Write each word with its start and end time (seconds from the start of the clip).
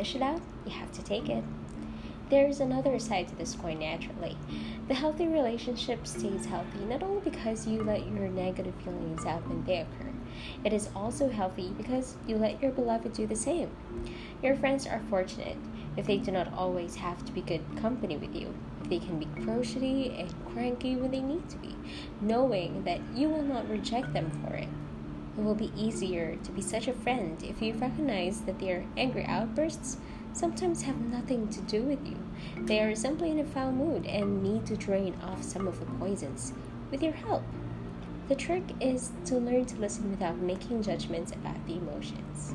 dish 0.00 0.14
it 0.14 0.22
out, 0.22 0.40
you 0.64 0.70
have 0.70 0.90
to 0.92 1.02
take 1.02 1.28
it. 1.28 1.44
There 2.30 2.46
is 2.46 2.60
another 2.60 2.98
side 2.98 3.28
to 3.28 3.36
this 3.36 3.54
coin 3.54 3.80
naturally. 3.80 4.36
The 4.88 4.94
healthy 4.94 5.26
relationship 5.26 6.06
stays 6.06 6.46
healthy 6.46 6.78
not 6.88 7.02
only 7.02 7.20
because 7.20 7.66
you 7.66 7.82
let 7.82 8.06
your 8.06 8.28
negative 8.28 8.74
feelings 8.84 9.26
out 9.26 9.46
when 9.48 9.64
they 9.64 9.80
occur, 9.80 10.12
it 10.64 10.72
is 10.72 10.88
also 10.94 11.28
healthy 11.28 11.72
because 11.76 12.16
you 12.26 12.36
let 12.36 12.62
your 12.62 12.70
beloved 12.70 13.12
do 13.12 13.26
the 13.26 13.36
same. 13.36 13.70
Your 14.42 14.56
friends 14.56 14.86
are 14.86 15.02
fortunate 15.10 15.56
if 15.96 16.06
they 16.06 16.18
do 16.18 16.30
not 16.30 16.52
always 16.54 16.94
have 16.96 17.24
to 17.24 17.32
be 17.32 17.40
good 17.42 17.62
company 17.80 18.16
with 18.16 18.34
you, 18.34 18.54
if 18.80 18.88
they 18.88 19.00
can 19.00 19.18
be 19.18 19.42
crotchety 19.44 20.14
and 20.16 20.32
cranky 20.52 20.96
when 20.96 21.10
they 21.10 21.20
need 21.20 21.48
to 21.50 21.56
be, 21.58 21.74
knowing 22.20 22.84
that 22.84 23.00
you 23.14 23.28
will 23.28 23.42
not 23.42 23.68
reject 23.68 24.12
them 24.12 24.30
for 24.42 24.54
it. 24.54 24.68
It 25.40 25.44
will 25.44 25.54
be 25.54 25.72
easier 25.74 26.36
to 26.36 26.52
be 26.52 26.60
such 26.60 26.86
a 26.86 26.92
friend 26.92 27.42
if 27.42 27.62
you 27.62 27.72
recognize 27.72 28.42
that 28.42 28.58
their 28.58 28.84
angry 28.98 29.24
outbursts 29.24 29.96
sometimes 30.34 30.82
have 30.82 31.00
nothing 31.00 31.48
to 31.48 31.62
do 31.62 31.82
with 31.82 32.06
you. 32.06 32.18
They 32.66 32.80
are 32.80 32.94
simply 32.94 33.30
in 33.30 33.38
a 33.38 33.46
foul 33.46 33.72
mood 33.72 34.04
and 34.04 34.42
need 34.42 34.66
to 34.66 34.76
drain 34.76 35.16
off 35.22 35.42
some 35.42 35.66
of 35.66 35.80
the 35.80 35.86
poisons 35.86 36.52
with 36.90 37.02
your 37.02 37.14
help. 37.14 37.42
The 38.28 38.34
trick 38.34 38.64
is 38.80 39.12
to 39.24 39.36
learn 39.36 39.64
to 39.64 39.80
listen 39.80 40.10
without 40.10 40.36
making 40.36 40.82
judgments 40.82 41.32
about 41.32 41.66
the 41.66 41.78
emotions. 41.78 42.54